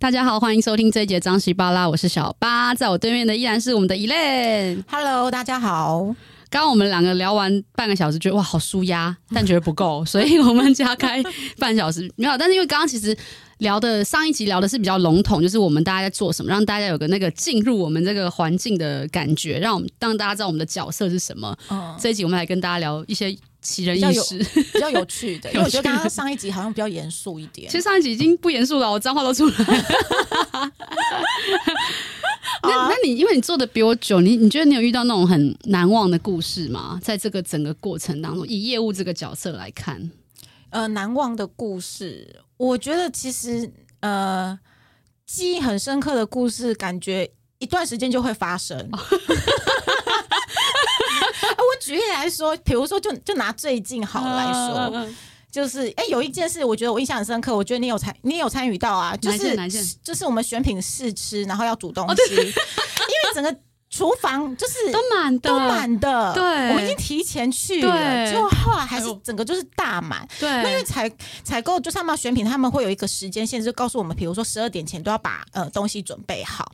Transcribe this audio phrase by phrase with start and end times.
[0.00, 4.82] 大家好，欢迎收听这一节张西巴拉，我是小八，在我对面的依然是我们的 Elaine。
[4.88, 6.04] Hello，大家好。
[6.48, 11.22] 刚刚我们两个聊完半个小时，觉得哇好舒压，但觉得不够，所以我们加开
[11.58, 12.38] 半小时没有。
[12.38, 13.14] 但是因为刚刚其实
[13.58, 21.54] 聊的上一集聊的是比较笼统，就是我们大家在做什么，让大家有个那个进入我们这个环境的感觉，让我们让大家知道我们的角色是什么。
[21.68, 23.36] 嗯，这一集我们来跟大家聊一些。
[23.62, 27.70] 奇人异事比，比较有趣的， 因为我觉得刚刚上一集好像比较严肃一点。
[27.70, 29.84] 其实上一集已经不严肃了，我脏话都出来了。
[32.62, 36.98] 那那你因为你做的比我久，你你觉得你有遇到那种很难忘的故事吗？
[37.02, 40.10] 在这个整个过程当中，以业务这个角色来看，
[40.70, 43.70] 呃，难忘的故事，我觉得其实
[44.00, 44.58] 呃，
[45.26, 48.90] 记忆很深刻的故事，感觉一段时间就会发生。
[51.80, 55.06] 举例来说，比如说就，就就拿最近好来说，啊、
[55.50, 57.56] 就是哎、欸，有一件事，我觉得我印象很深刻。
[57.56, 59.56] 我觉得你有参，你有参与到啊，就是
[60.04, 63.56] 就是我们选品试吃，然后要煮东西，哦、因为整个
[63.88, 66.32] 厨房就是都满的，都满的。
[66.32, 70.24] 对，我们已经提前去了，结果后来还是整个就是大满。
[70.38, 71.10] 对，那因为采
[71.42, 76.72] 采购就上面选品，他们会有一个时间限制，就告诉我们，比如说十二点前都要把呃东西准备好。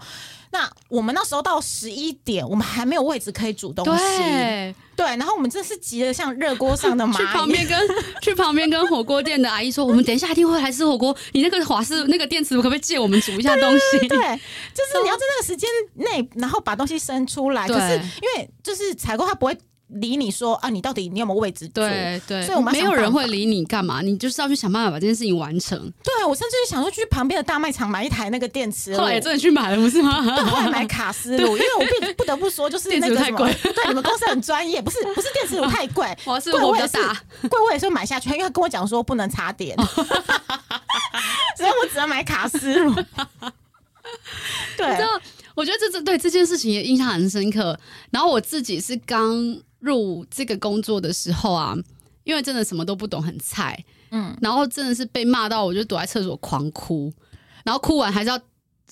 [0.56, 4.02] 那我们那时候到十一点，我们还没有位置可以煮东西。
[4.02, 7.16] 对，对，然后我们真是急得像热锅上的蚂蚁。
[7.18, 7.88] 去旁边跟
[8.22, 17.68] 去旁边跟火锅店的阿姨说：“我们等一下一定会来吃火锅，你那个华氏那个电磁炉可不可以借我们煮一下东西？”对，就是你要 在那个时间内，然后把东西生出来。
[17.68, 19.58] 可是因为就是采购，他不会。
[19.88, 21.68] 理你说啊，你到底你有没有位置？
[21.68, 24.02] 对对，所以我们没有人会理你干嘛？
[24.02, 25.78] 你就是要去想办法把这件事情完成。
[26.02, 30.20] 对，我甚至想说去旁边的大卖场买一台那个电磁炉，后来也真的去买了，不是吗？
[30.24, 36.50] 对，后来买卡斯炉， 因为我不不得不说，就是那个什么，对，你们公司很专业，不是不是电磁炉太贵， 贵我也是
[37.48, 39.76] 贵我也是买下去，因为他跟我讲说不能插电，
[41.56, 42.92] 所以我只能买卡斯炉。
[44.76, 44.86] 对，
[45.54, 47.78] 我觉得这这对这件事情也印象很深刻。
[48.10, 49.56] 然后我自己是刚。
[49.80, 51.74] 入这个工作的时候啊，
[52.24, 57.12] 因为真的什么都不懂，很菜，嗯，然后真的是被骂到，我就躲在厕所狂哭，
[57.64, 58.40] 然后哭完还是要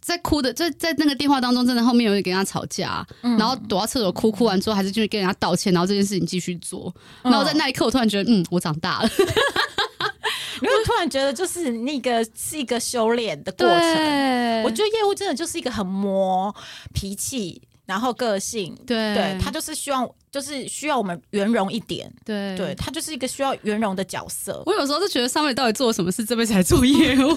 [0.00, 9.08] 在哭的，在在那个电话当中，真的后面有人跟他吵架，嗯，然后躲到厕所哭，哭完之后还是继续跟人家道歉，然后这件事情继续做，然后在那一刻我突然觉得，嗯，我长大了，
[10.62, 14.62] 因为突然觉得就是那个是一个修炼的过程，对。
[14.62, 16.54] 我觉得业务真的就是一个很磨
[16.92, 20.08] 脾气，然后个性，对，对他就是希望。
[20.34, 24.60] 就是需要我们圆融一点，对，对他就是一个需要圆融的角色。
[24.66, 27.28] 我有时候就觉得上辈子到底做了什么事，这辈子才做业务。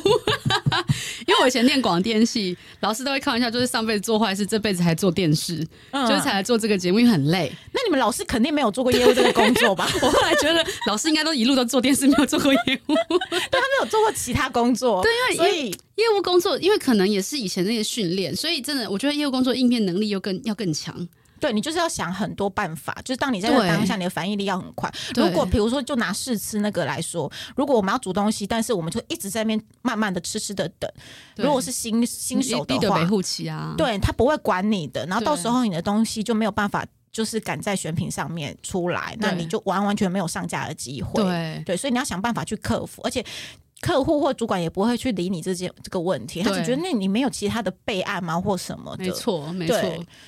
[1.28, 7.52] 因为我以前念广电系，老师都会开玩笑，就是上辈子做坏事，这辈子还做电视，嗯、就是才来做这个节目，因为很累。
[7.72, 9.88] 那你们老师肯定没有做过业务这个工作吧？
[10.02, 12.96] 我后来觉得老师应该都一路都做电视，没有做过业务，
[13.30, 15.04] 但他没有做过其他工作。
[15.04, 21.08] 对，因为所以业务工作，因为可能也是以前那些训练，所以真的我觉得业务工作应变能力又更要更强。
[21.40, 24.92] 对，你就是要想很多办法，就是当你在当下，你的反应力要很快。
[25.16, 30.92] 如果比如说，就拿试吃那个来说，如果我们要煮东西，但是我们就一直在那边慢慢的吃吃的等。
[31.36, 33.00] 如果是新新手的话，
[33.50, 41.24] 啊、对他不会管你的，然后到时候你的东西就没有办法，就是赶在选品上面出来，那你就完完全没有上架的机会。
[41.24, 43.24] 对对，所以你要想办法去克服，而且。
[43.80, 49.04] 客户或主管也不会去理你这件这个问题，他只觉得那你没有其他的备案吗，或什么的？
[49.04, 49.78] 没错，没错。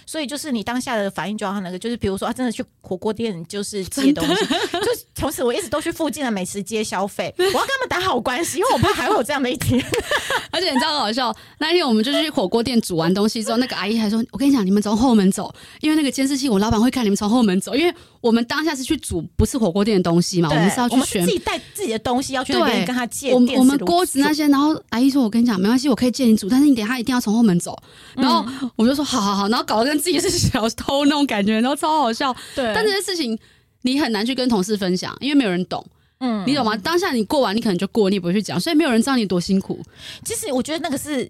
[0.06, 9.84] 所以就是你当下的反应就要那个，就是比如说啊，真的去火锅店就是接东西， 就从此我一直都去附近的美食街消费，我要跟他们打好关系，因为我怕还会有这样的一天。
[10.52, 27.78] 而且你知道很好笑，那一天我们就去火锅店煮完东西之后，那个阿姨还说：“我跟你讲，你们从后门走，因为那个监视器，我老板会看你们从后门走，因为我们当下是去煮不是火锅店的东西嘛，我们是要去选自己带自己的东西要去那边跟他借。”我们锅子那些，然后阿姨说：“我跟你讲，没关系，我可以借你煮，但是你等下一定要从后门走。”
[28.16, 28.46] 然后
[28.76, 32.36] 我就说：“好好好。”然后搞得跟自己是小偷那种感觉，然后超好笑。
[32.56, 33.38] 对，但这些事情
[33.84, 35.86] 你很难去跟同事分享，因为没有人懂。
[36.22, 36.76] 嗯，你懂吗？
[36.76, 39.80] 当下你过完，你可能就过，你也不会去讲，所以没有人知道你多辛苦。
[40.26, 41.30] 其实我觉得那个是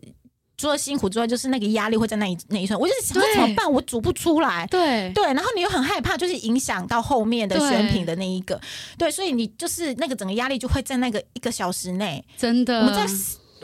[0.60, 2.78] 除了辛苦之外，就是那个压力会在那一那一瞬。
[2.78, 3.72] 我就是想怎么办？
[3.72, 4.68] 我煮不出来。
[4.68, 8.56] 对对，然后你又很害怕，就是影响到后面的选品的那一个。
[8.98, 12.22] 对，对，所以你就是那个整个压力就会在那个一个小时内。
[12.38, 13.08] 真的，我们在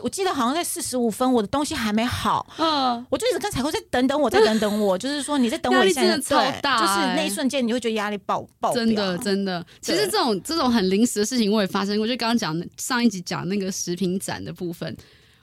[0.02, 2.46] 我记得好像在四十五分，我的东西还没好。
[2.58, 6.00] 嗯，我就一直跟采购在等等我，在等等我，就是说你在等我一下。
[6.00, 8.72] 真的超大，就是那一瞬间你会觉得压力爆爆。
[8.72, 12.06] 真的真的，其实这种这种很临时的事情我也发生过。
[12.06, 14.94] 就刚刚讲上一集讲那个食品展的部分，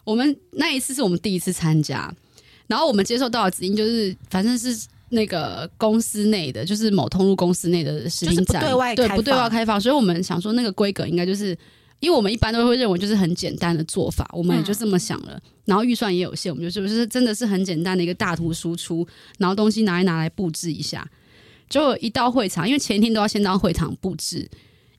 [0.03, 2.13] 我们那一次是我们第一次参加，
[2.67, 8.61] 然后我们接受到的指令就是，反正是那个公司内的，就是某通路公司内的食品展，
[8.95, 11.57] 对，不对外开放，所以我们想说那个规格应该就是。
[11.99, 15.35] 因为我们一般都会认为就是很简单的做法，我们也就这么想了。
[15.35, 19.07] 嗯、然后预算也有限，我们就是不是真的是很简单的一个大图输出，
[19.37, 21.09] 然后东西拿一拿来布置一下，
[21.69, 24.45] 就一到会场，因为前一天都要先到会场布置。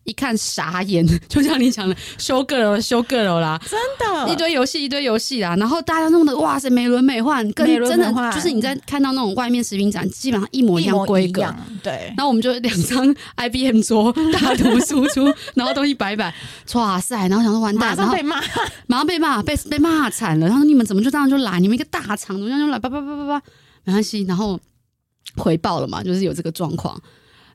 [0.04, 11.42] 一看傻眼， 就像你讲的修 girl 修 girl 啦，真的，一堆游戏一堆游戏啦，然后大家弄得哇塞美轮美奂，跟真的就是你在看到那种外面食品展，基本上一模一样规格，
[11.82, 12.12] 对。
[12.16, 15.24] 然后我们就两张 IBM 桌大图输出，
[15.54, 16.34] 然后东西摆摆，
[16.74, 18.40] 哇塞，然后想说完蛋，马上被骂，
[18.86, 20.48] 马上被骂，被被骂惨了。
[20.48, 21.58] 他说你们怎么就这样就来？
[21.60, 22.78] 你们一个大厂怎么样就来？
[22.78, 23.42] 叭叭叭叭叭，
[23.84, 24.22] 没关系。
[24.24, 24.60] 然后
[25.36, 27.00] 回报了嘛，就是有这个状况。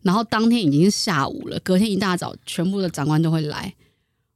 [0.02, 3.74] 然后当天已经是下午了，隔天一大早，全部的长官都会来。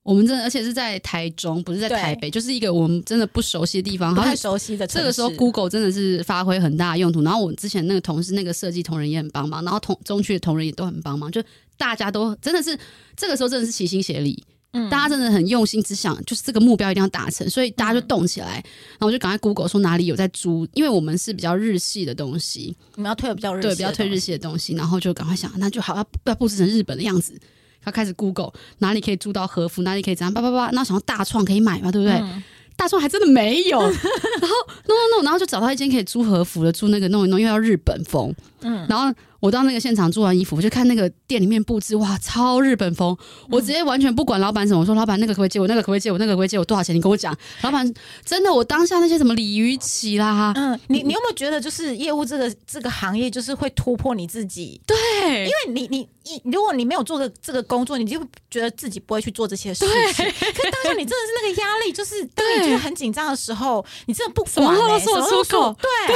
[0.03, 4.85] 我们真的，而且是在台中，不是在台北，就是一个我们真的不熟悉的地方，不太熟悉的。
[4.85, 7.21] 这个时候，Google 真的是发挥很大的用途。
[7.21, 11.41] 然后我之前那个同事，那个设计同仁也很帮忙，然后同中区的同仁也都很帮忙，就
[11.77, 12.77] 大家都真的是
[13.15, 14.43] 这个时候真的是齐心协力。
[14.73, 18.59] 嗯，大家真的很用心，只想就是这个目标一定要达成，所以大家就动起来。
[18.59, 24.73] 嗯、然后我就赶快 Google 说哪里有在租，因为我们是比较日系的东西，我们要推比较日系对，比较推日系的东西。
[24.73, 27.39] 然后就赶快想，那就好要要布置成日本的样子。
[27.83, 30.71] 他开始 Google 哪里可以租到和服，哪里可以怎样叭叭叭。
[30.71, 32.15] 那想要大创可以买嘛，对不对？
[32.15, 32.41] 嗯、
[32.75, 33.79] 大创还真的没有。
[33.79, 34.55] 然后
[34.87, 38.33] no no no，然后就找到一间可以租和服的，租那个弄一弄，又要日本风。
[38.61, 39.13] 嗯，然后。
[39.43, 43.17] 我到那个现场做完衣服，我就看那个店里面布置，哇，超日本风！
[43.49, 46.95] 我直接完全不管老板什么，我说老板那个可不可以借我，那个可不可以借我，那个可不可以借我，多少钱？
[46.95, 47.35] 你跟我讲。
[47.61, 47.93] 老板
[48.23, 54.79] 真的，我当下那些什么鲤鱼旗啦，嗯，你你有没有觉得就是业务这个这个行业就是会突破你自己？
[54.87, 58.17] 对，因为你你你，如果你没有做个这个工作，你就
[58.49, 60.25] 觉得自己不会去做这些事情。
[60.25, 65.75] 可是当下你真的是那个压力，就是当你觉得很紧张的时候，你真的不管、欸，什么都说出口，
[66.07, 66.15] 对，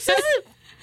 [0.00, 0.22] 甚至。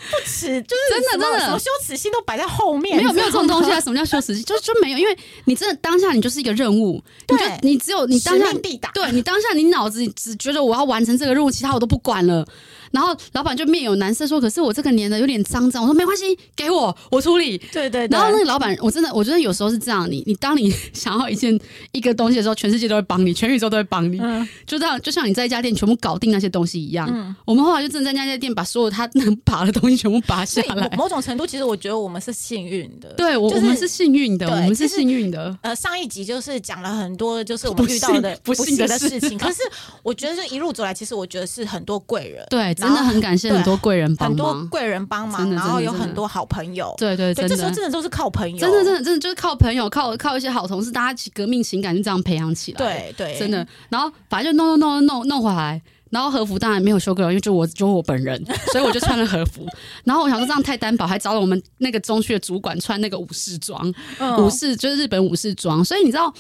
[0.10, 2.98] 不耻，就是真的真的，什么羞耻心都摆在后面。
[2.98, 3.80] 没有没有这种东西啊！
[3.80, 4.44] 什么叫羞耻心？
[4.44, 12.46] 就就没有，因为你真的当下你就是一个任务，对你就你只有你当下必打，对你当下你脑子里只觉得我要完成这个任务，其他我都不管了。
[12.92, 18.18] 然后老板就面有难色说：“可是我这个粘的有点脏脏。”我说：“没关系，给我，我处理。”对，对对。
[18.18, 21.58] 然后那个老板，我真的我觉得有时候是这样，你你当你想要一件
[21.92, 24.20] 一个东西的时候，全世界都会帮你，全宇宙都会帮你。
[24.20, 24.48] 嗯。
[24.66, 27.10] 就这样，就像你在一家店全部搞定那些东西一样。
[27.12, 27.36] 嗯。
[27.46, 30.90] 我们后来就真的在那家店把所有他能拔的东西全部拔下来。
[30.98, 33.10] 某种程度，其实我觉得我们是幸运的。
[33.14, 35.58] 对，我、就是、我们是幸运的，我们是幸运的。
[35.62, 39.38] 呃，上一集就是讲了很多，就是我们遇到的不幸的事情。
[39.38, 39.62] 可是
[40.04, 42.46] 我觉得这一路走来，其实我觉得是很多贵人。
[42.50, 43.52] 对，真的很感谢。
[43.52, 46.94] 很多贵人帮忙，很多贵人帮忙，然后有很多好朋友。
[46.98, 52.78] 对对对，这时候真的都是靠朋友，真的真的真的就是靠朋友，靠靠一些好同事，大家起革命情感就这样培养起来。
[52.78, 53.66] 对对，真的。
[53.90, 59.66] 然后反正就弄弄弄弄弄回来，然后和服当然没有修 girl，因为就我就我本人，所以我就穿了和服。
[60.04, 63.94] 然后我想说这样太单薄，还找了我们那个中区的主管穿那个武士装，
[64.38, 65.84] 武士就是日本武士装。
[65.84, 66.34] 所以你知道，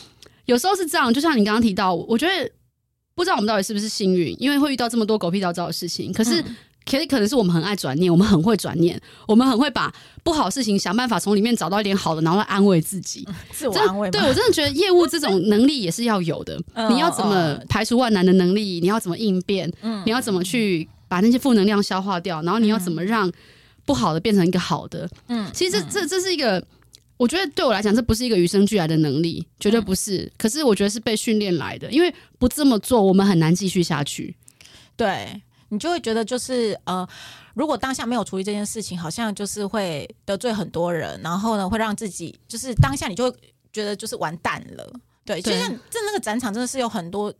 [0.46, 2.52] 有时候是这样，就像你刚刚提到，我觉得
[3.16, 6.44] 不知道我们到底是不是幸运，因为会遇到这么多狗屁倒灶的事情，可是。
[6.84, 9.94] 其实可能是我们很爱转念，我们很会转念，我们很会把
[10.24, 14.10] 不好的事情想办法从里面找到一点好的，然后来安慰自己，自我安慰。
[14.10, 16.60] 对，我真的觉得业务这种能力也是要有的。
[16.90, 18.80] 你要怎么排除万难的能力？
[18.82, 19.72] 你要怎么应变？
[20.06, 22.42] 你要怎么去把那些负能量消化掉？
[22.42, 23.32] 然后你要怎么让
[23.86, 25.08] 不好的变成一个好的？
[25.28, 26.62] 嗯，其实这这这是一个，
[27.22, 30.32] 我觉得对我来讲，这不是一个与生俱来的能力，绝对不是。
[30.38, 34.36] 可是我觉得是被训练来的，因为不这么做，我们很难继续下去。
[34.96, 35.42] 对。
[35.74, 37.08] 你就会觉得，就是呃，
[37.54, 43.38] 如果当下没有处理这件事情，好像就是会得罪很多人，然后呢，会让自己就是当下你就会
[43.72, 44.94] 觉得就是完蛋了。
[45.24, 47.34] 对，对就像这那个展场真的是有很多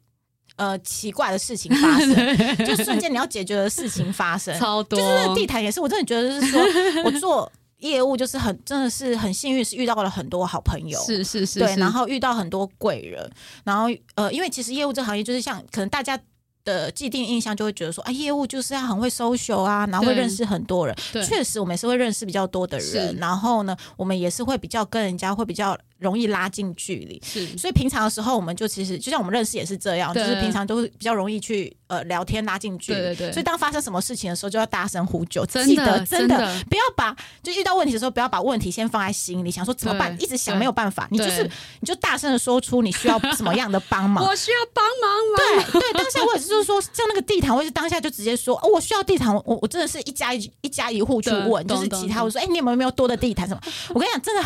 [0.56, 2.16] 呃奇怪的事情发生，
[2.66, 4.98] 就瞬间你要解决的事情发生超多。
[4.98, 6.62] 就是那个地毯也是，我真的觉得就是说
[7.04, 13.30] 我做业务就是很真的是很幸运，是遇到了很多好朋友，是是是，是，对，然后遇到很多贵人，
[13.64, 16.20] 然后呃，因为其实业务这行业就是像可能大家。
[16.64, 20.96] 的既定印象就会觉得说，啊，业务就是要很会 social 啊，然后会认识很多人。
[21.12, 23.18] 确实，我们也是会认识比较多的人。
[23.18, 25.76] 然后呢，我们也是会比较跟人家会比较。
[26.02, 33.32] 容易拉近距离，是，所以平常的时候，我们就其实就像我们认识也是这样，就是平常都会比较容易去呃聊天拉近距离，对对对。
[33.32, 36.38] 所以当发生什么事情的时候，就要大声呼救，记得真的。
[36.68, 41.44] 不要把就遇到问题的时候，不要把问题先放在心里，想说怎么办，一直想没有办法，你就是
[41.80, 45.70] 你就大声的说出你需要什么样的帮忙，我需要帮忙吗？
[45.72, 53.62] 对对，当下我也是就是说，像那个地毯，我也是当下就直接说，哦，我需要地毯，我我真的是一家一一家一户去问，就是其他我说，哎，你有没有没有多的地毯什么？
[53.94, 54.42] 我跟你讲，真的。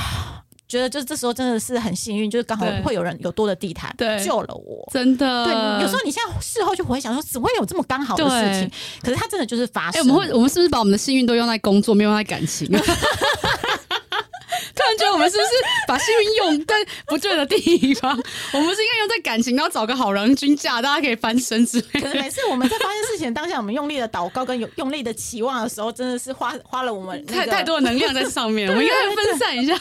[0.68, 5.46] 觉得就是这时候真的是很幸运，就是刚好会有人有多的地毯，对，救了我，真的。
[5.46, 5.54] 对，
[5.84, 8.72] 有时候你现在事后就回想说，怎么会有这么刚好的事情？
[9.02, 10.00] 可是它真的就是发生。
[10.00, 12.68] 哎，我们会，我们是不是把我们的幸运都用在工作，没有用在感情？
[14.74, 15.50] 突然觉得我们们是不是
[15.88, 16.76] 把幸运用在
[17.08, 18.12] 不对的地方？
[18.54, 22.02] 我们是应该用在感情，然后找个好人均价，大家可以翻身之类的。
[22.02, 28.70] 可是每次我们在发生事情当下，我们用力的祷告跟有用力的期望的时候，真的是花花了我们、那个、太太多的能量在上面。
[28.72, 29.76] 我们应该分散一下。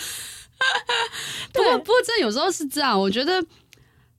[1.53, 2.99] 不过，不过，真的有时候是这样。
[2.99, 3.45] 我觉得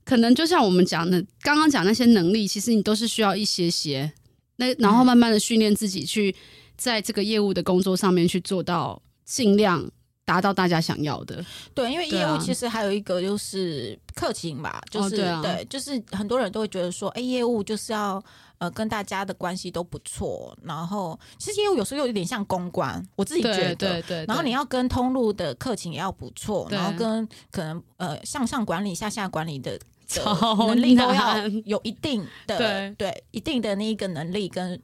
[0.03, 4.11] 可能就像我们讲的，刚刚讲那些能力，其实你都是需要一些些，
[4.57, 6.35] 那然后慢慢的训练自己，去
[6.77, 9.89] 在这个业务的工作上面去做到尽量
[10.23, 11.43] 达到大家想要的。
[11.73, 18.23] 对，因为业务其实还有一个就是客情吧，就是、对，就是很多人都会觉得说，哎，业务就是要。
[18.57, 23.75] 呃，跟大家的关系都不错，然后其实业务有时候又有点像公关，我自己觉得。
[23.75, 30.23] 对对，对，然后你要跟通路的客情也要不错，然后跟可能呃向上管理、下下管理的， 的
[30.67, 34.81] 能力都要有一定的对，对一定的那一个能力跟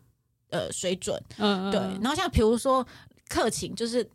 [0.50, 1.18] 呃水准。
[1.38, 1.80] 嗯对。
[1.80, 2.86] 然后像比如说
[3.30, 4.06] 客情，就是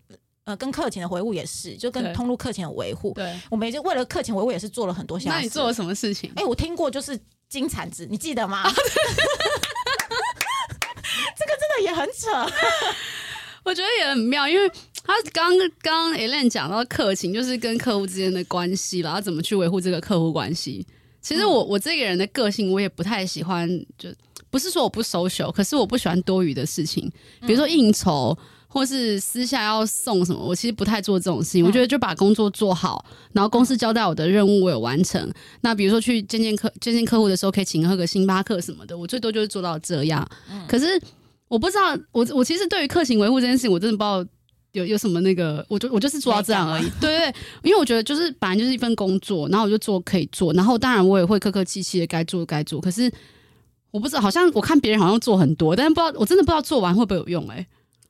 [0.45, 3.13] 呃跟客情的维护也是，就跟通路客情的维护。
[3.15, 3.35] 对。
[3.51, 5.33] 我们也就为了客情维护也是做了很多项。
[5.33, 6.31] 那你做了什么事情？
[6.37, 7.19] 哎，我听过就是。
[7.49, 8.63] 金铲子，你记得吗？
[11.37, 12.31] 这个真的也很扯，
[13.65, 14.71] 我觉得也很妙，因为
[15.05, 20.87] 他刚刚 Elaine 讲到客情，就是跟客户之间的关系，然后怎么去维护这个客户关系。
[21.21, 24.09] 其实我我这个人的个性，我也不太喜欢，就
[24.51, 27.11] 不是说我不 social，可是我不喜欢多余的事情，
[27.43, 28.37] 比如说应酬。
[28.77, 31.65] 或是私下要送什么，我其实不太做这种事情。
[31.65, 33.03] 我觉得就把工作做好，
[33.33, 35.33] 然后公司交代我的任务我有完成。
[35.63, 40.29] 那比如说去见见客见见客户的时候，可以请喝个星巴克什么的，我最多就是做到这样。
[40.69, 41.01] 可是
[41.49, 44.23] 我不知道，我我其实对于客情维护这件事情，我真的不知道
[44.73, 46.85] 有有什么那个，我就我就是做到这样而已。
[47.01, 52.79] 对对，因为我觉得就是本来就是一份工作，然后我就做可以做，然后当然我也会客客气气的该做该做。
[52.79, 53.11] 可是
[53.91, 57.67] 我不知道，好像我看别人好像做很多，但是不知道我真的不知道做完会不会有用哎、欸。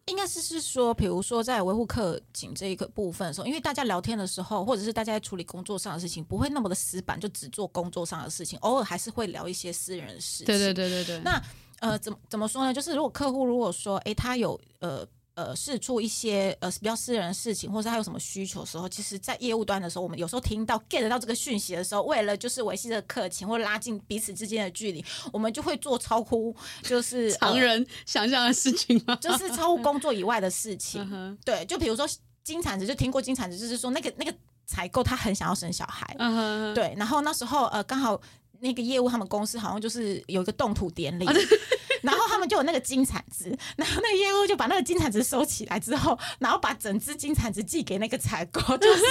[0.07, 10.47] 应该是是说，比如说在维护客情这一个部分的时候，因为大家聊天的时候，或者是大家在处理工作上的事情，不会那么的死板，就只做工作上的事情，偶尔还是会聊一些私人的事情。
[10.47, 11.21] 对对对对对。
[11.21, 11.43] 那
[11.81, 12.73] 呃，怎么怎么说呢？
[12.73, 15.07] 就是如果客户如果说，诶，他有呃。
[15.37, 29.15] 呃，释出一些呃比较私人的事情，或者他有什么需求的时候，其实，在业务端的时候，我们有时候听到 get 到这个讯息的时候，为了就是维系这个客情或拉近彼此之间的距离，我们就会做超乎就是常人想象的事情吗？
[29.17, 31.05] 就 是超乎工作以外的事情。
[31.05, 31.37] Uh.
[31.45, 32.09] 对，就比如说
[32.43, 34.35] 金铲子，就听过金铲子，就是说那个那个
[34.67, 36.17] 采购他很想要生小孩。
[36.19, 36.73] Uh.
[36.73, 38.19] 对，然后那时候呃刚好
[38.61, 41.27] 那个业务他们公司好像就是有一个动土典礼。
[41.27, 41.59] Uh.
[42.07, 49.03] 然后他们就有那个金铲子， 然后那个业务就把那个金铲子收起来之后，然后把整只金铲子寄给那个采购， 就是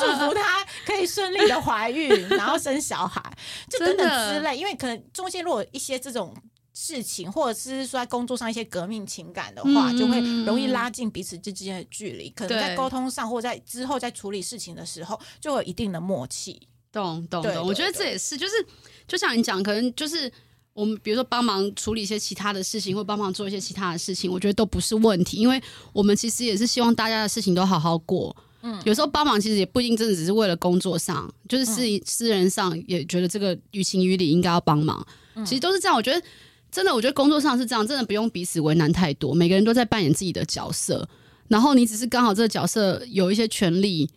[0.00, 3.22] 祝福他可以顺利的怀孕，然后生小孩，
[3.70, 4.56] 就等等之类。
[4.56, 6.34] 因为可能中间如果有一些这种
[6.72, 12.30] 事情，或者是说在工作上一些革命情感的话，就会容易拉近彼此之间的距离。
[12.30, 16.68] 可能在沟通上，或在之后在处理事情的时候，就有一定的默契。
[16.90, 18.54] 懂懂懂，我觉得这也是，就是
[19.06, 20.32] 就像你讲，可能就是。
[20.78, 25.60] 我们比如说帮忙处理一些其他的事情，或帮忙做一些其他的事情，我觉得都不是问题，因为
[25.92, 28.34] 我们其实也是希望大家的事情都好好过。
[28.62, 35.04] 嗯，有时候帮忙其实也不一定真的只是为了工作上，就是私私人上也觉得这个于情于理应该要帮忙。
[35.44, 36.22] 其实都是这样，我觉得
[36.70, 39.34] 真的，我觉得工作上是这样，真的不用彼此为难太多。
[39.34, 41.08] 每个人都在扮演自己的角色，
[41.48, 44.08] 然后你只是刚好这个角色有一些权利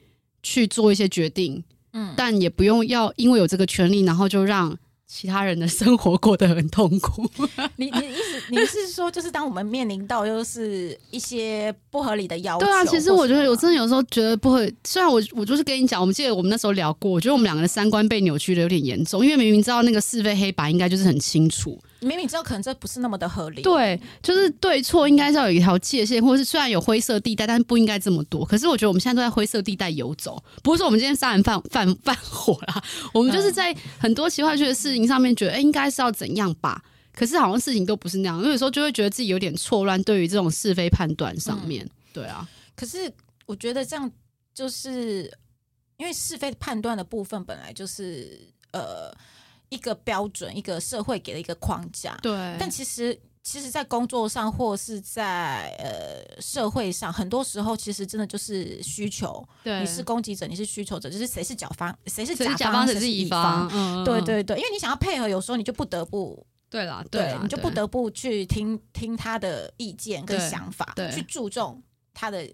[0.43, 1.63] 去做一些决定，
[1.93, 4.77] 嗯，但也不用要因为有这个权利，然后就让。
[5.13, 7.29] 其他人的生活过得很痛苦。
[7.75, 12.65] 你你意思你是说，就是当我们面临到又是一些不合理的要求？
[12.65, 14.73] 对啊，其实我觉得我真的有时候觉得不会。
[14.85, 21.77] 虽然我我就是跟你讲，我们记得我们那时候聊过，我觉得我们两个的三观被扭曲的有点严重，因为明明知道那个是非黑白应该就是很清楚。
[22.01, 28.43] 明明知道可能这不是那么的合理，对，就是对错应该是要有一条界限，或者是虽然有灰色地带，但是不应该这么多。
[28.43, 36.83] 可是我觉得我们现在都在灰色地带游走，不是说我们今天杀人犯犯 犯火啦，我们就是在很多奇怪的事情上面觉得，哎、欸，应该是要怎样吧？
[37.13, 42.49] 可是好像事情都不是那样，因为有时候就会觉得自己有点错乱，对于这种是非判断上面、嗯，对啊。
[42.75, 43.13] 可是
[43.45, 44.11] 我觉得这样
[44.55, 45.31] 就是
[45.97, 48.39] 因为是非判断的部分本来就是
[48.71, 49.15] 呃。
[49.71, 52.15] 一个标准，一个社会给的一个框架。
[52.21, 59.43] 对，但其实，其实，在工作上或是在呃社会上，很多时候其实真的就是需求。
[59.63, 63.69] 对，你是攻击者，你是需求者，就是谁是甲方，谁是甲方，谁是乙方。
[63.71, 66.45] 嗯，对对对，因为你想要配合，有时候你就不得不。
[66.69, 71.81] 对啦，对，对，你就不得不去听听他的意见跟想法，对，去注重
[72.13, 72.45] 他的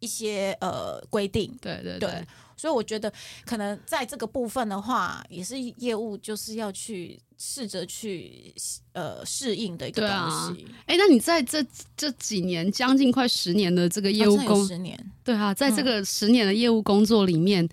[0.00, 1.54] 一些呃规定。
[1.60, 2.26] 对对对。
[2.58, 3.12] 对所以我觉得，
[3.46, 8.52] 可能在这个部分的话，也是业务就是要去试着去
[8.92, 10.66] 呃适应的一个东西。
[10.86, 11.64] 哎、啊，那你在这
[11.96, 17.70] 这几年将近快十年的这个业务工，啊、十年，对啊，在这个十年的业务工作里面，嗯、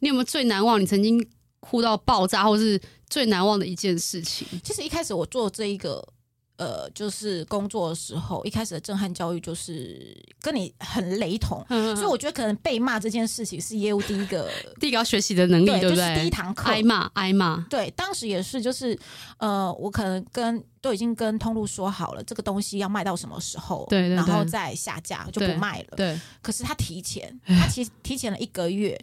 [0.00, 0.78] 你有没有最难忘？
[0.80, 1.26] 你曾经
[1.60, 2.78] 哭到爆炸，或是
[3.08, 4.46] 最难忘的一件事情？
[4.62, 6.06] 其实一开始我做这一个。
[6.56, 15.90] 呃，就是工作的时候，一开始的震撼教育就是跟你很雷同，嗯、所以我觉得可能被骂这件事情是业务第一个 第一个要学习的能力，对，不对？
[15.90, 17.66] 就是第一堂课，挨骂挨骂。
[17.68, 18.98] 对，当时也是，就是
[19.36, 25.88] 呃，我可能跟都已经跟通路说好了，这个东西要卖到什么时候，对，对，对，然后再下架就不卖了。
[25.96, 28.98] 对，对，可是他提前， 他其实提前了一个月，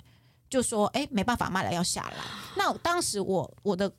[0.49, 2.15] 就说哎，没办法卖了，要下来。
[2.57, 3.91] 那当时我我的。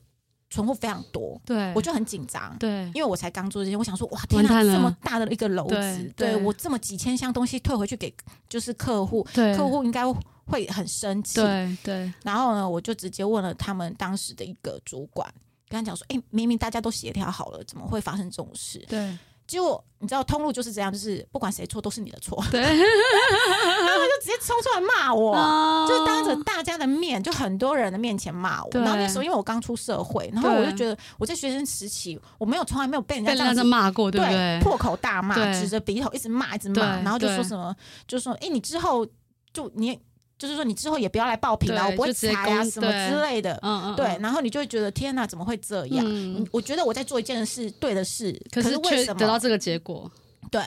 [0.49, 8.13] 存货非常多，对，我就很紧张，对，因为我才刚做这些，我想说，哇，天哪，这么大的一个楼子，对，对我这么几千箱东西退回去给
[8.47, 10.03] 就是客户，客户应该
[10.45, 12.13] 会很生气，对对。
[12.23, 15.27] 然后呢，我就直接问了他们当时的一个主管，
[15.67, 18.85] 跟他讲说，哎，明明大家都协调好了，怎么会发生这种事？
[18.87, 19.17] 对。
[19.47, 28.69] 结果你知道通路就是这样，就是不管谁错都是你的错，对， 然后他就直接冲出来骂我，哦、就当着大家的面，就很多人的面前骂我。
[28.73, 34.35] 然后那时候因为我刚出社会，然后我就觉得我在学生时期，我没有从来没有被人家这样子骂过，对不对？
[34.35, 37.75] 对，破口大骂，指着鼻头一直骂，一直骂，然后就说什么，
[38.07, 39.05] 就说哎，你之后
[39.53, 39.99] 就你。
[40.37, 43.57] 就是说，你之后也不要来报品了，我不会裁啊，什么之类的。
[43.61, 43.95] 嗯嗯。
[43.95, 46.05] 对，然后你就会觉得天哪，怎么会这样？
[46.05, 46.45] 嗯。
[46.51, 50.11] 我觉得我在做一件事对的事，可是为什么得到这个结果？
[50.51, 50.61] 对。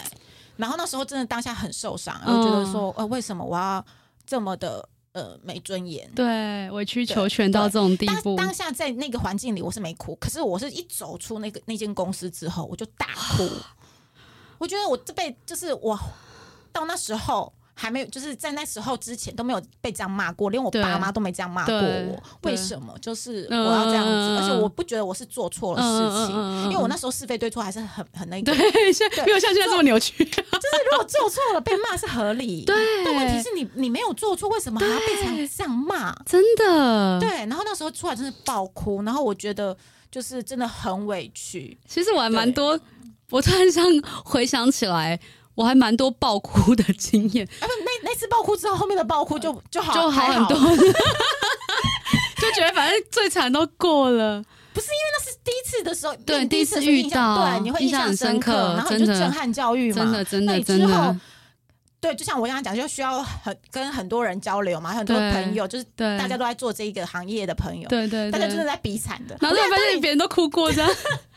[0.56, 3.84] 然后那时候真的当下很受伤，我觉得说，呃，为什么我要
[4.26, 6.10] 这么的呃没尊严？
[6.14, 8.36] 对，委曲求全到这种地步。
[8.36, 13.06] 当下在那个环境里，我是没哭，可是我是一走出那个那间公司之后，我就大
[13.36, 13.46] 哭。
[14.56, 16.00] 我觉得我这辈就是我
[16.72, 17.52] 到那时候。
[17.80, 22.20] 还没有，就是在那时候之前都没有被这样骂过，连我爸妈都没这样骂过我。
[22.42, 22.92] 为什么？
[23.00, 28.52] 就是我要这样子，嗯、而且我不觉得我是做错了事情，嗯、因为我那时候是非对错还是很很那个。
[28.52, 28.58] 对，
[28.92, 30.24] 现在没有像现在这么扭曲。
[30.24, 32.74] 就是如果做错了被骂是合理， 对。
[33.04, 36.12] 但问题是你你没有做错，为什么还要被这样骂？
[36.26, 37.20] 真的。
[37.20, 39.76] 对，然后那时候出来真是爆哭，然后我觉得
[40.10, 41.78] 就是真的很委屈。
[41.86, 42.76] 其实我还蛮多，
[43.30, 43.84] 我突然想
[44.24, 45.20] 回想起来。
[45.58, 50.56] 我还蛮多爆哭的经验，啊，那那次爆哭之后，后面的爆哭就就好就好很多，
[52.38, 54.40] 就觉得反正最惨都过了。
[54.72, 61.16] 不是因为那是第一次的时候，对，第一次遇到，对，你会印象很深刻，然后你就震撼教育嘛，真的真的真的。
[62.00, 70.88] 对，就像我刚刚讲，就需要很跟很多人交流嘛，很多朋友，就是大家都在做这一个行业的朋友，对对，大家真的在比惨的，然后就发现别人都哭过，这样。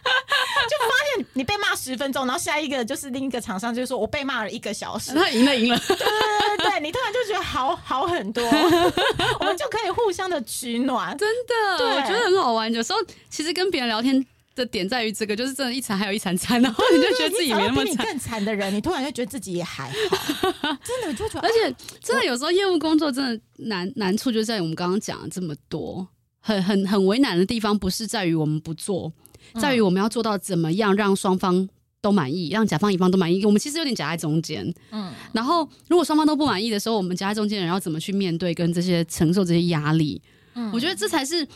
[0.70, 8.44] 就发现你被骂十分钟，然后下一个就是另一个厂商，就是说我被骂了一个小时，那 赢了赢了，对对对对，你突然就觉得好好很多，
[9.40, 12.72] 我们就可以互相的取暖，真的，对我觉得很好玩。
[12.74, 17.86] 有时候其实跟别人聊天的点在于这个，就是真的，一惨还有一惨惨，然后你就觉得自己没那么惨。
[17.86, 26.08] 比你更惨的人，你突然就觉得自己也还好， 真的就觉得，而且真的有时候业务工作真的难难处就在于我们刚刚讲了这么多，
[26.40, 29.12] 很很很为难的地方，不是在于我们不做。
[29.60, 31.68] 在于我们要做到怎么样让双方
[32.02, 33.46] 都满意，让甲方乙方都满意。
[33.46, 35.12] 我们其实有点夹在中间，嗯。
[35.34, 40.22] 然后如果双方都不满意的时候，我们夹在中间的人要怎么去面对跟这些承受这些压力？
[40.56, 41.48] 嗯，我觉得这才是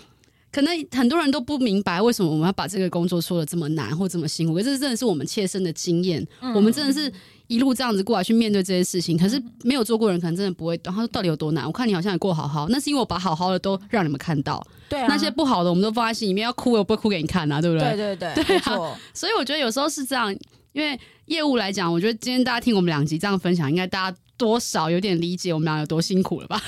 [0.52, 4.54] 可能很多人都不明白为什么我们要把这个工作说的这么难或这么辛苦。
[4.56, 7.12] 可是这真的是我们切身的经验，嗯，我们真的是。
[7.48, 10.94] 一路这样子过来去面对这些事情，可是没有做过人可能真的不会懂。
[10.94, 11.66] 他说到底有多难？
[11.66, 14.66] 我看你好像也过好好，那是因为我把好好的都让你们看到。
[14.90, 17.96] 对啊，那些不好的我们都放在心里面，要哭我不会哭给你看啊，对不对？
[17.96, 18.98] 对对对，对啊。
[19.14, 20.32] 所以我觉得有时候是这样，
[20.74, 26.62] 因为业务来讲，我觉得今天大家听我们两集这样分享，应该大家多少有点理解我们俩有多辛苦了吧？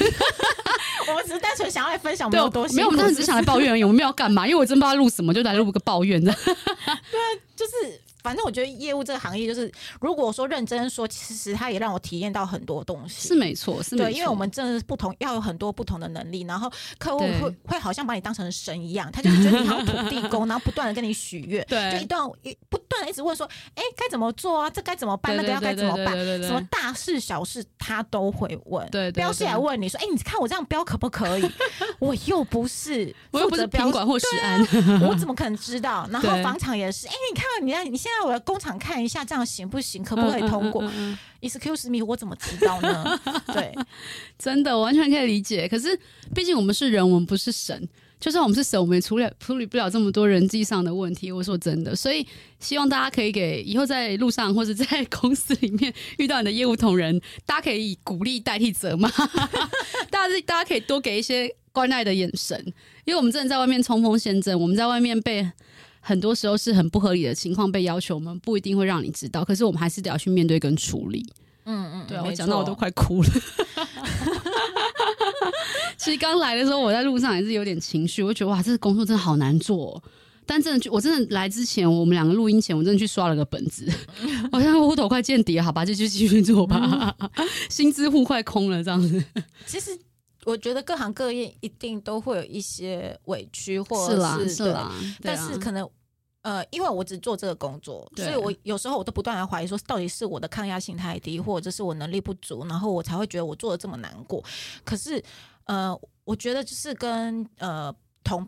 [1.10, 3.84] 我们只是单纯想要来分享 没有多辛苦，没有，我们当时只是想来抱怨而已。
[3.84, 4.46] 我们要干嘛？
[4.46, 6.32] 因为我真不知道录什么，就来录个抱怨的。
[6.44, 8.02] 对啊，就是。
[8.28, 13.30] 反正我觉得业务这个行业，就是如果说认真说，其实它也让我体验到很多东西。
[13.30, 14.10] 是没错，是没错。
[14.10, 24.70] 对，因为我们真的是不同，要有很多不同的能力，然后客户会会好像把你当成神一样，他就是觉得你好像土地公，然后不断的跟你许愿， 对，就一段一不断的一直问说，哎，该怎么做啊？
[24.70, 25.38] 这该怎么办？
[25.38, 26.13] 那个要该怎么办？
[26.44, 31.50] 什么大事小事他都会问，对，标示来问你说，哎，你看我这样标可不可以？
[32.00, 34.60] 我又不是，我又不是品管或是安，
[35.08, 36.06] 我怎么可能知道？
[36.12, 40.03] 然后房产也是，哎，你看你你现下我的工厂看一下，这样行不行？
[40.03, 40.84] 可不可以通过？
[40.84, 43.19] 嗯嗯嗯嗯 Excuse me，我怎么知道呢？
[43.53, 43.73] 对，
[44.38, 45.67] 真的完全可以理解。
[45.67, 45.97] 可是
[46.34, 47.88] 毕竟我们是人，我们不是神。
[48.19, 51.32] 就算我们是神，我们也处理处理不了这么多人际上的问题。
[51.32, 52.25] 我说真的，所以
[52.60, 59.08] 希望大家可以给以后在路上或者在公司里面遇到你的业务同仁，大家可以以鼓励代替责骂。
[60.10, 62.60] 大家大家可以多给一些关爱的眼神，
[63.06, 65.51] 因为我们真的在外面冲锋陷阵，我们在外面被。
[66.08, 71.26] 很多时候是很不合理的情况被要求，我们不一定会让你知道，可是我们还是得要去面对跟处理。
[71.65, 73.30] 嗯嗯，对啊，我讲到我都快哭了。
[75.98, 80.02] 其实刚来的时候，我在路上也是有点情绪，我觉得哇，这个工作真的好难做。
[80.46, 83.86] 但真的，我真的来之前，我们两个录音前，我真的去刷了个本子，
[84.50, 87.13] 好像户头快见底，好吧，就就继续做吧。
[87.70, 89.22] 薪资户快空了，这样子。
[89.65, 89.91] 其实。
[90.46, 94.91] 我觉得各行各业一定都会有一些委屈，或者是，是啦，是啦，
[95.22, 95.86] 但是可能
[96.41, 104.43] 呃，因为我只做这个工作，所以我有时候我都不断的怀疑说，到底是我的抗压性太低，或者是我能力不足，然后我才会觉得我做的这么难过。
[104.84, 105.21] 可是
[105.65, 108.47] 呃，我觉得就是跟呃同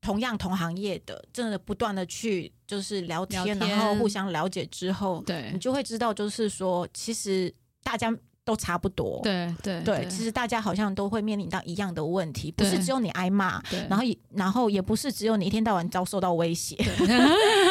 [0.00, 8.16] 同样同行业的，真的不断的去就是聊天，聊天，然后互相了解之后，对你就会知道，就是说其实大家。
[8.44, 16.76] 都差不多，对对对，其实大家好像都会面临到一样的问题，不是只有你挨骂，然后也然后也不是只有你一天到晚遭受到威胁，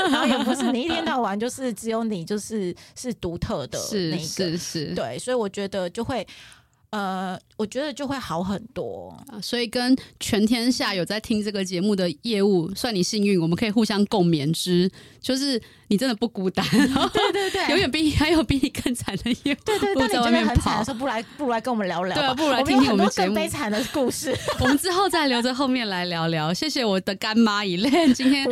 [0.10, 3.78] 然后也不是你一天到晚就是只有你就是是独特的
[4.12, 6.26] 那个，是是是，对，所以我觉得就会。
[6.92, 9.10] 呃，我觉得就会好很多。
[9.28, 23.28] 啊，所以跟全天下有在听这个节目的业务，算你幸运，我们可以互相共勉之，就是你真的不孤单，对 对对，永 远比你还有比你更惨的业务，对对对， 在外面跑，说不来不如来跟我们聊聊，对，不如来听听我们节目。
[23.28, 26.54] 更悲惨的故事，我们之后再留着后面来聊聊。
[26.54, 28.46] 谢谢我的干妈 Elaine，今天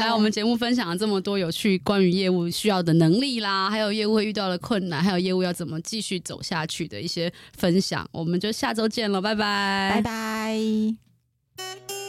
[0.00, 8.06] 来我们节目分享了这么多有趣关于业务需要的能力啦，还有业务会遇到的困难，还有业务要怎么继续走下去的一些分享。
[8.10, 12.05] 我们就下周见了，拜拜，拜拜。